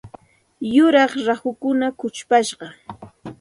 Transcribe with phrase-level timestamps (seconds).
[0.75, 2.67] Yuraq rahukuna kuchupashqa.